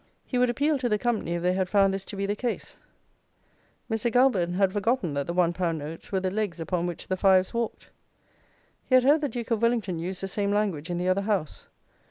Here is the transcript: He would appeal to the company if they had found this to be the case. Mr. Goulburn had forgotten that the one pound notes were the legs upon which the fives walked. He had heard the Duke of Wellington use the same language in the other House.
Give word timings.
He 0.25 0.39
would 0.39 0.49
appeal 0.49 0.79
to 0.79 0.89
the 0.89 0.97
company 0.97 1.35
if 1.35 1.43
they 1.43 1.53
had 1.53 1.69
found 1.69 1.93
this 1.93 2.05
to 2.05 2.15
be 2.15 2.25
the 2.25 2.35
case. 2.35 2.77
Mr. 3.87 4.11
Goulburn 4.11 4.55
had 4.55 4.73
forgotten 4.73 5.13
that 5.13 5.27
the 5.27 5.31
one 5.33 5.53
pound 5.53 5.77
notes 5.77 6.11
were 6.11 6.19
the 6.19 6.31
legs 6.31 6.59
upon 6.59 6.87
which 6.87 7.07
the 7.07 7.15
fives 7.15 7.53
walked. 7.53 7.91
He 8.83 8.95
had 8.95 9.03
heard 9.03 9.21
the 9.21 9.29
Duke 9.29 9.51
of 9.51 9.61
Wellington 9.61 9.99
use 9.99 10.19
the 10.21 10.27
same 10.27 10.51
language 10.51 10.89
in 10.89 10.97
the 10.97 11.07
other 11.07 11.21
House. 11.21 11.67